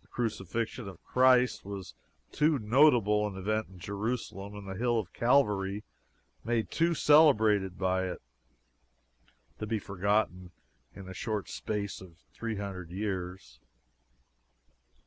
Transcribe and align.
The 0.00 0.08
crucifixion 0.08 0.88
of 0.88 1.04
Christ 1.04 1.66
was 1.66 1.92
too 2.32 2.58
notable 2.58 3.26
an 3.26 3.36
event 3.36 3.66
in 3.68 3.78
Jerusalem, 3.78 4.54
and 4.54 4.66
the 4.66 4.74
Hill 4.74 4.98
of 4.98 5.12
Calvary 5.12 5.84
made 6.42 6.70
too 6.70 6.94
celebrated 6.94 7.76
by 7.76 8.06
it, 8.08 8.22
to 9.58 9.66
be 9.66 9.78
forgotten 9.78 10.52
in 10.94 11.04
the 11.04 11.12
short 11.12 11.50
space 11.50 12.00
of 12.00 12.16
three 12.32 12.56
hundred 12.56 12.88
years. 12.90 13.60